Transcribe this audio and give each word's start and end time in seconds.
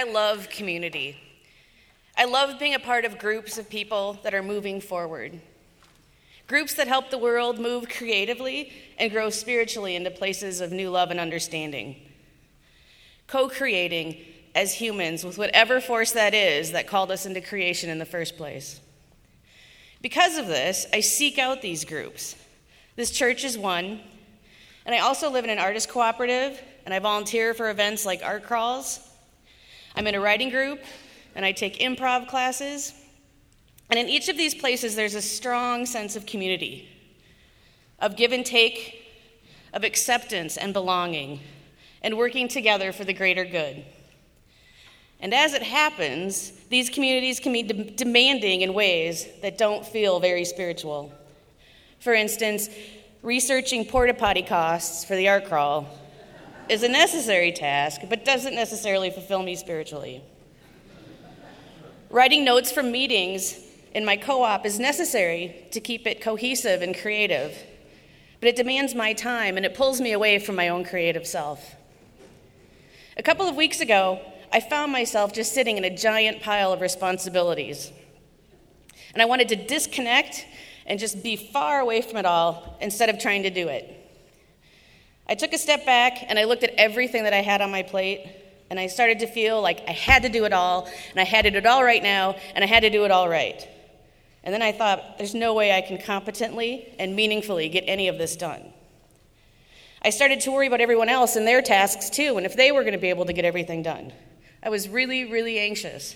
I 0.00 0.04
love 0.04 0.48
community. 0.48 1.14
I 2.16 2.24
love 2.24 2.58
being 2.58 2.72
a 2.72 2.78
part 2.78 3.04
of 3.04 3.18
groups 3.18 3.58
of 3.58 3.68
people 3.68 4.18
that 4.22 4.32
are 4.32 4.42
moving 4.42 4.80
forward. 4.80 5.38
Groups 6.46 6.72
that 6.76 6.88
help 6.88 7.10
the 7.10 7.18
world 7.18 7.58
move 7.58 7.86
creatively 7.86 8.72
and 8.96 9.12
grow 9.12 9.28
spiritually 9.28 9.96
into 9.96 10.10
places 10.10 10.62
of 10.62 10.72
new 10.72 10.88
love 10.88 11.10
and 11.10 11.20
understanding. 11.20 11.96
Co 13.26 13.50
creating 13.50 14.16
as 14.54 14.72
humans 14.72 15.22
with 15.22 15.36
whatever 15.36 15.82
force 15.82 16.12
that 16.12 16.32
is 16.32 16.72
that 16.72 16.86
called 16.86 17.10
us 17.10 17.26
into 17.26 17.42
creation 17.42 17.90
in 17.90 17.98
the 17.98 18.06
first 18.06 18.38
place. 18.38 18.80
Because 20.00 20.38
of 20.38 20.46
this, 20.46 20.86
I 20.94 21.00
seek 21.00 21.38
out 21.38 21.60
these 21.60 21.84
groups. 21.84 22.36
This 22.96 23.10
church 23.10 23.44
is 23.44 23.58
one, 23.58 24.00
and 24.86 24.94
I 24.94 25.00
also 25.00 25.30
live 25.30 25.44
in 25.44 25.50
an 25.50 25.58
artist 25.58 25.90
cooperative, 25.90 26.58
and 26.86 26.94
I 26.94 27.00
volunteer 27.00 27.52
for 27.52 27.68
events 27.68 28.06
like 28.06 28.22
art 28.24 28.44
crawls. 28.44 29.06
I'm 30.00 30.06
in 30.06 30.14
a 30.14 30.20
writing 30.20 30.48
group, 30.48 30.80
and 31.34 31.44
I 31.44 31.52
take 31.52 31.78
improv 31.78 32.26
classes. 32.26 32.94
And 33.90 33.98
in 33.98 34.08
each 34.08 34.30
of 34.30 34.36
these 34.38 34.54
places, 34.54 34.96
there's 34.96 35.14
a 35.14 35.20
strong 35.20 35.84
sense 35.84 36.16
of 36.16 36.24
community, 36.24 36.88
of 37.98 38.16
give 38.16 38.32
and 38.32 38.46
take, 38.46 39.04
of 39.74 39.84
acceptance 39.84 40.56
and 40.56 40.72
belonging, 40.72 41.40
and 42.00 42.16
working 42.16 42.48
together 42.48 42.92
for 42.92 43.04
the 43.04 43.12
greater 43.12 43.44
good. 43.44 43.84
And 45.20 45.34
as 45.34 45.52
it 45.52 45.62
happens, 45.62 46.50
these 46.70 46.88
communities 46.88 47.38
can 47.38 47.52
be 47.52 47.62
de- 47.62 47.90
demanding 47.90 48.62
in 48.62 48.72
ways 48.72 49.28
that 49.42 49.58
don't 49.58 49.84
feel 49.84 50.18
very 50.18 50.46
spiritual. 50.46 51.12
For 51.98 52.14
instance, 52.14 52.70
researching 53.22 53.84
porta 53.84 54.14
potty 54.14 54.44
costs 54.44 55.04
for 55.04 55.14
the 55.14 55.28
art 55.28 55.44
crawl 55.44 55.86
is 56.70 56.84
a 56.84 56.88
necessary 56.88 57.50
task, 57.50 58.02
but 58.08 58.24
doesn't 58.24 58.54
necessarily 58.54 59.10
fulfill 59.10 59.42
me 59.42 59.56
spiritually. 59.56 60.22
Writing 62.10 62.44
notes 62.44 62.70
from 62.70 62.92
meetings 62.92 63.58
in 63.92 64.04
my 64.04 64.16
co 64.16 64.42
op 64.42 64.64
is 64.64 64.78
necessary 64.78 65.66
to 65.72 65.80
keep 65.80 66.06
it 66.06 66.20
cohesive 66.20 66.80
and 66.80 66.96
creative, 66.96 67.56
but 68.38 68.48
it 68.48 68.54
demands 68.54 68.94
my 68.94 69.12
time 69.12 69.56
and 69.56 69.66
it 69.66 69.74
pulls 69.74 70.00
me 70.00 70.12
away 70.12 70.38
from 70.38 70.54
my 70.54 70.68
own 70.68 70.84
creative 70.84 71.26
self. 71.26 71.74
A 73.16 73.22
couple 73.22 73.48
of 73.48 73.56
weeks 73.56 73.80
ago, 73.80 74.20
I 74.52 74.60
found 74.60 74.92
myself 74.92 75.32
just 75.32 75.52
sitting 75.52 75.76
in 75.76 75.84
a 75.84 75.96
giant 75.96 76.40
pile 76.40 76.72
of 76.72 76.80
responsibilities. 76.80 77.90
And 79.12 79.20
I 79.20 79.24
wanted 79.24 79.48
to 79.48 79.56
disconnect 79.56 80.46
and 80.86 81.00
just 81.00 81.22
be 81.22 81.34
far 81.34 81.80
away 81.80 82.00
from 82.00 82.16
it 82.16 82.26
all 82.26 82.78
instead 82.80 83.08
of 83.08 83.18
trying 83.18 83.42
to 83.42 83.50
do 83.50 83.66
it. 83.66 83.99
I 85.30 85.34
took 85.36 85.52
a 85.52 85.58
step 85.58 85.86
back 85.86 86.24
and 86.28 86.38
I 86.38 86.44
looked 86.44 86.64
at 86.64 86.74
everything 86.76 87.22
that 87.22 87.32
I 87.32 87.40
had 87.40 87.62
on 87.62 87.70
my 87.70 87.82
plate 87.82 88.26
and 88.68 88.78
I 88.78 88.88
started 88.88 89.20
to 89.20 89.26
feel 89.26 89.62
like 89.62 89.82
I 89.88 89.92
had 89.92 90.22
to 90.24 90.28
do 90.28 90.44
it 90.44 90.52
all, 90.52 90.88
and 91.10 91.18
I 91.18 91.24
had 91.24 91.42
to 91.42 91.50
do 91.50 91.58
it 91.58 91.66
all 91.66 91.82
right 91.82 92.02
now, 92.02 92.36
and 92.54 92.62
I 92.62 92.68
had 92.68 92.84
to 92.84 92.90
do 92.90 93.04
it 93.04 93.10
all 93.10 93.28
right. 93.28 93.68
And 94.44 94.54
then 94.54 94.62
I 94.62 94.70
thought, 94.70 95.18
there's 95.18 95.34
no 95.34 95.54
way 95.54 95.72
I 95.72 95.80
can 95.80 95.98
competently 95.98 96.86
and 96.96 97.16
meaningfully 97.16 97.68
get 97.68 97.82
any 97.88 98.06
of 98.06 98.16
this 98.16 98.36
done. 98.36 98.72
I 100.02 100.10
started 100.10 100.40
to 100.42 100.52
worry 100.52 100.68
about 100.68 100.80
everyone 100.80 101.08
else 101.08 101.34
and 101.34 101.48
their 101.48 101.62
tasks 101.62 102.10
too, 102.10 102.36
and 102.36 102.46
if 102.46 102.56
they 102.56 102.70
were 102.70 102.82
going 102.82 102.92
to 102.92 102.98
be 102.98 103.10
able 103.10 103.26
to 103.26 103.32
get 103.32 103.44
everything 103.44 103.82
done. 103.82 104.12
I 104.62 104.68
was 104.68 104.88
really, 104.88 105.24
really 105.24 105.58
anxious. 105.58 106.14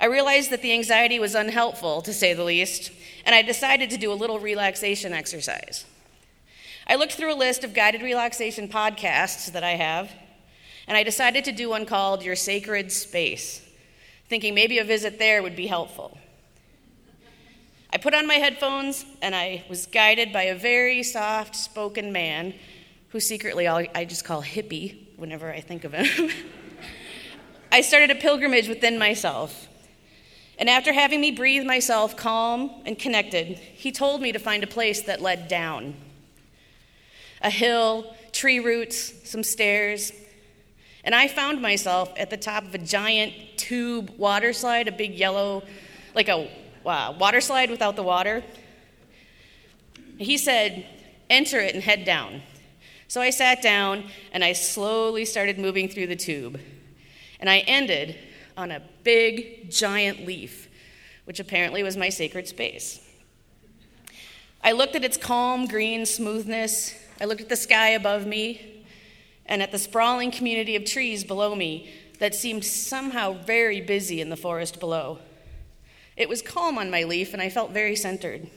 I 0.00 0.06
realized 0.06 0.50
that 0.50 0.62
the 0.62 0.72
anxiety 0.72 1.20
was 1.20 1.36
unhelpful, 1.36 2.02
to 2.02 2.12
say 2.12 2.34
the 2.34 2.42
least, 2.42 2.90
and 3.24 3.36
I 3.36 3.42
decided 3.42 3.88
to 3.90 3.96
do 3.96 4.10
a 4.10 4.14
little 4.14 4.40
relaxation 4.40 5.12
exercise. 5.12 5.84
I 6.86 6.96
looked 6.96 7.12
through 7.12 7.32
a 7.32 7.36
list 7.36 7.64
of 7.64 7.72
guided 7.72 8.02
relaxation 8.02 8.68
podcasts 8.68 9.50
that 9.52 9.64
I 9.64 9.72
have, 9.72 10.10
and 10.86 10.96
I 10.96 11.02
decided 11.02 11.44
to 11.46 11.52
do 11.52 11.70
one 11.70 11.86
called 11.86 12.22
Your 12.22 12.36
Sacred 12.36 12.92
Space, 12.92 13.62
thinking 14.28 14.54
maybe 14.54 14.78
a 14.78 14.84
visit 14.84 15.18
there 15.18 15.42
would 15.42 15.56
be 15.56 15.66
helpful. 15.66 16.18
I 17.90 17.96
put 17.96 18.12
on 18.12 18.26
my 18.26 18.34
headphones 18.34 19.06
and 19.22 19.34
I 19.34 19.64
was 19.68 19.86
guided 19.86 20.32
by 20.32 20.42
a 20.42 20.54
very 20.54 21.02
soft 21.04 21.56
spoken 21.56 22.12
man 22.12 22.52
who 23.10 23.20
secretly 23.20 23.68
I 23.68 24.04
just 24.04 24.24
call 24.24 24.42
hippie 24.42 25.16
whenever 25.16 25.50
I 25.50 25.60
think 25.60 25.84
of 25.84 25.94
him. 25.94 26.30
I 27.72 27.80
started 27.80 28.10
a 28.10 28.16
pilgrimage 28.16 28.68
within 28.68 28.98
myself. 28.98 29.68
And 30.58 30.68
after 30.68 30.92
having 30.92 31.20
me 31.20 31.30
breathe 31.30 31.64
myself 31.64 32.16
calm 32.16 32.82
and 32.84 32.98
connected, 32.98 33.46
he 33.56 33.90
told 33.90 34.20
me 34.20 34.32
to 34.32 34.38
find 34.38 34.64
a 34.64 34.66
place 34.66 35.02
that 35.02 35.22
led 35.22 35.48
down 35.48 35.94
a 37.44 37.50
hill, 37.50 38.16
tree 38.32 38.58
roots, 38.58 39.12
some 39.28 39.44
stairs, 39.44 40.10
and 41.04 41.14
I 41.14 41.28
found 41.28 41.60
myself 41.60 42.12
at 42.16 42.30
the 42.30 42.36
top 42.36 42.64
of 42.64 42.74
a 42.74 42.78
giant 42.78 43.34
tube 43.56 44.10
water 44.16 44.54
slide, 44.54 44.88
a 44.88 44.92
big 44.92 45.14
yellow, 45.14 45.62
like 46.14 46.28
a 46.28 46.48
uh, 46.86 47.14
water 47.18 47.42
slide 47.42 47.70
without 47.70 47.94
the 47.94 48.02
water. 48.02 48.42
He 50.16 50.38
said, 50.38 50.86
Enter 51.28 51.58
it 51.60 51.74
and 51.74 51.82
head 51.82 52.04
down. 52.04 52.42
So 53.08 53.20
I 53.20 53.30
sat 53.30 53.62
down 53.62 54.04
and 54.32 54.42
I 54.42 54.52
slowly 54.52 55.24
started 55.24 55.58
moving 55.58 55.88
through 55.88 56.06
the 56.06 56.16
tube. 56.16 56.60
And 57.40 57.50
I 57.50 57.58
ended 57.60 58.16
on 58.56 58.70
a 58.70 58.82
big, 59.02 59.70
giant 59.70 60.26
leaf, 60.26 60.68
which 61.24 61.40
apparently 61.40 61.82
was 61.82 61.96
my 61.96 62.08
sacred 62.08 62.48
space. 62.48 63.00
I 64.66 64.72
looked 64.72 64.96
at 64.96 65.04
its 65.04 65.18
calm 65.18 65.66
green 65.66 66.06
smoothness. 66.06 66.94
I 67.20 67.26
looked 67.26 67.42
at 67.42 67.50
the 67.50 67.56
sky 67.56 67.90
above 67.90 68.26
me 68.26 68.82
and 69.44 69.62
at 69.62 69.70
the 69.70 69.78
sprawling 69.78 70.30
community 70.30 70.74
of 70.74 70.86
trees 70.86 71.22
below 71.22 71.54
me 71.54 71.92
that 72.18 72.34
seemed 72.34 72.64
somehow 72.64 73.34
very 73.34 73.82
busy 73.82 74.22
in 74.22 74.30
the 74.30 74.38
forest 74.38 74.80
below. 74.80 75.18
It 76.16 76.30
was 76.30 76.40
calm 76.40 76.78
on 76.78 76.90
my 76.90 77.02
leaf, 77.02 77.34
and 77.34 77.42
I 77.42 77.50
felt 77.50 77.72
very 77.72 77.94
centered. 77.94 78.48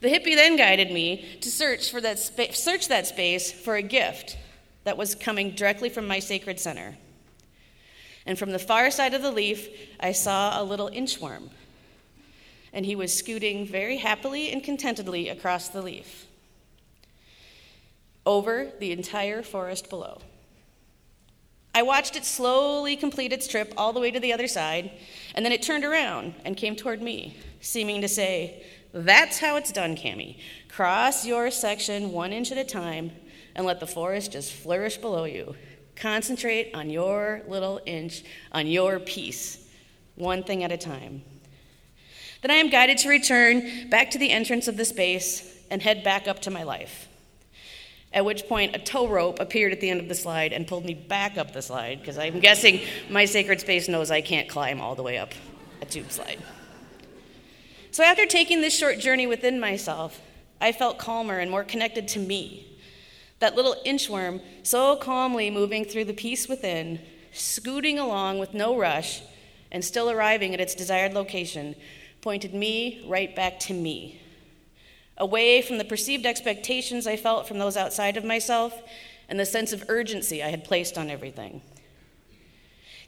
The 0.00 0.08
hippie 0.08 0.34
then 0.34 0.56
guided 0.56 0.90
me 0.90 1.38
to 1.42 1.48
search, 1.48 1.92
for 1.92 2.00
that 2.00 2.18
spa- 2.18 2.50
search 2.50 2.88
that 2.88 3.06
space 3.06 3.52
for 3.52 3.76
a 3.76 3.82
gift 3.82 4.36
that 4.82 4.96
was 4.96 5.14
coming 5.14 5.52
directly 5.52 5.90
from 5.90 6.08
my 6.08 6.18
sacred 6.18 6.58
center. 6.58 6.96
And 8.26 8.36
from 8.36 8.50
the 8.50 8.58
far 8.58 8.90
side 8.90 9.14
of 9.14 9.22
the 9.22 9.30
leaf, 9.30 9.68
I 10.00 10.10
saw 10.10 10.60
a 10.60 10.64
little 10.64 10.90
inchworm, 10.90 11.50
and 12.72 12.86
he 12.86 12.96
was 12.96 13.16
scooting 13.16 13.66
very 13.66 13.98
happily 13.98 14.50
and 14.50 14.62
contentedly 14.62 15.28
across 15.28 15.68
the 15.68 15.82
leaf 15.82 16.26
over 18.24 18.72
the 18.78 18.92
entire 18.92 19.42
forest 19.42 19.90
below. 19.90 20.20
I 21.74 21.82
watched 21.82 22.16
it 22.16 22.24
slowly 22.24 22.96
complete 22.96 23.32
its 23.32 23.48
trip 23.48 23.72
all 23.76 23.92
the 23.92 24.00
way 24.00 24.10
to 24.10 24.20
the 24.20 24.32
other 24.32 24.46
side, 24.46 24.90
and 25.34 25.44
then 25.44 25.52
it 25.52 25.62
turned 25.62 25.84
around 25.84 26.34
and 26.44 26.56
came 26.56 26.76
toward 26.76 27.00
me, 27.00 27.36
seeming 27.60 28.02
to 28.02 28.08
say, 28.08 28.62
That's 28.92 29.38
how 29.38 29.56
it's 29.56 29.72
done, 29.72 29.96
Cami. 29.96 30.38
Cross 30.68 31.26
your 31.26 31.50
section 31.50 32.12
one 32.12 32.32
inch 32.32 32.52
at 32.52 32.58
a 32.58 32.64
time 32.64 33.10
and 33.54 33.66
let 33.66 33.80
the 33.80 33.86
forest 33.86 34.32
just 34.32 34.52
flourish 34.52 34.98
below 34.98 35.24
you. 35.24 35.54
Concentrate 35.96 36.74
on 36.74 36.90
your 36.90 37.42
little 37.48 37.80
inch, 37.86 38.22
on 38.52 38.66
your 38.66 38.98
piece, 38.98 39.66
one 40.14 40.42
thing 40.42 40.64
at 40.64 40.72
a 40.72 40.76
time. 40.76 41.22
Then 42.42 42.50
I 42.50 42.56
am 42.56 42.70
guided 42.70 42.98
to 42.98 43.08
return 43.08 43.88
back 43.88 44.10
to 44.10 44.18
the 44.18 44.30
entrance 44.30 44.68
of 44.68 44.76
the 44.76 44.84
space 44.84 45.58
and 45.70 45.80
head 45.80 46.04
back 46.04 46.28
up 46.28 46.40
to 46.40 46.50
my 46.50 46.62
life 46.62 47.08
at 48.14 48.24
which 48.24 48.46
point 48.46 48.76
a 48.76 48.78
tow 48.78 49.08
rope 49.08 49.40
appeared 49.40 49.72
at 49.72 49.80
the 49.80 49.88
end 49.88 50.00
of 50.00 50.08
the 50.08 50.14
slide 50.14 50.52
and 50.52 50.66
pulled 50.66 50.84
me 50.84 50.94
back 50.94 51.38
up 51.38 51.52
the 51.52 51.62
slide 51.62 52.00
because 52.00 52.18
I'm 52.18 52.40
guessing 52.40 52.80
my 53.08 53.24
sacred 53.24 53.60
space 53.60 53.88
knows 53.88 54.10
I 54.10 54.20
can't 54.20 54.48
climb 54.48 54.80
all 54.80 54.94
the 54.94 55.02
way 55.02 55.18
up 55.18 55.32
a 55.80 55.86
tube 55.86 56.10
slide. 56.10 56.38
So, 57.90 58.02
after 58.02 58.24
taking 58.26 58.60
this 58.60 58.76
short 58.76 58.98
journey 58.98 59.26
within 59.26 59.60
myself, 59.60 60.20
I 60.60 60.72
felt 60.72 60.98
calmer 60.98 61.38
and 61.38 61.50
more 61.50 61.64
connected 61.64 62.08
to 62.08 62.18
me. 62.18 62.66
That 63.40 63.54
little 63.54 63.76
inchworm, 63.84 64.40
so 64.62 64.96
calmly 64.96 65.50
moving 65.50 65.84
through 65.84 66.04
the 66.04 66.14
peace 66.14 66.48
within, 66.48 67.00
scooting 67.32 67.98
along 67.98 68.38
with 68.38 68.54
no 68.54 68.78
rush, 68.78 69.20
and 69.70 69.84
still 69.84 70.10
arriving 70.10 70.54
at 70.54 70.60
its 70.60 70.74
desired 70.74 71.12
location, 71.12 71.74
pointed 72.22 72.54
me 72.54 73.04
right 73.06 73.36
back 73.36 73.60
to 73.60 73.74
me 73.74 74.22
away 75.16 75.62
from 75.62 75.78
the 75.78 75.84
perceived 75.84 76.26
expectations 76.26 77.06
I 77.06 77.16
felt 77.16 77.46
from 77.46 77.58
those 77.58 77.76
outside 77.76 78.16
of 78.16 78.24
myself 78.24 78.80
and 79.28 79.38
the 79.38 79.46
sense 79.46 79.72
of 79.72 79.84
urgency 79.88 80.42
I 80.42 80.48
had 80.48 80.64
placed 80.64 80.98
on 80.98 81.10
everything. 81.10 81.62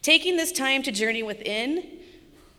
Taking 0.02 0.37
this 0.37 0.52
time 0.52 0.82
to 0.82 0.93
journey 0.93 1.22
within 1.22 1.82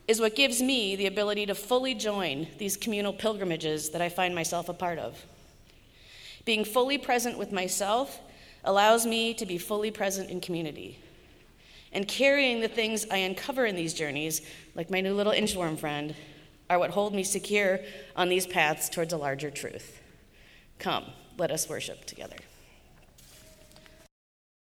is 0.07 0.19
what 0.19 0.35
gives 0.35 0.61
me 0.61 0.95
the 0.95 1.07
ability 1.07 1.45
to 1.45 1.55
fully 1.55 1.93
join 1.93 2.47
these 2.57 2.75
communal 2.75 3.13
pilgrimages 3.13 3.91
that 3.91 4.01
I 4.01 4.09
find 4.09 4.35
myself 4.35 4.67
a 4.67 4.73
part 4.73 4.99
of. 4.99 5.25
Being 6.43 6.65
fully 6.65 6.97
present 6.97 7.37
with 7.37 7.51
myself 7.51 8.19
allows 8.63 9.05
me 9.05 9.33
to 9.35 9.45
be 9.45 9.57
fully 9.57 9.89
present 9.89 10.29
in 10.29 10.41
community. 10.41 10.99
And 11.91 12.07
carrying 12.07 12.59
the 12.59 12.67
things 12.67 13.05
I 13.09 13.17
uncover 13.17 13.65
in 13.65 13.75
these 13.75 13.93
journeys, 13.93 14.41
like 14.75 14.89
my 14.89 15.01
new 15.01 15.13
little 15.13 15.33
inchworm 15.33 15.79
friend, 15.79 16.13
are 16.69 16.79
what 16.79 16.91
hold 16.91 17.13
me 17.13 17.23
secure 17.23 17.79
on 18.15 18.29
these 18.29 18.47
paths 18.47 18.89
towards 18.89 19.13
a 19.13 19.17
larger 19.17 19.51
truth. 19.51 20.01
Come, 20.79 21.05
let 21.37 21.51
us 21.51 21.69
worship 21.69 22.05
together. 22.05 22.37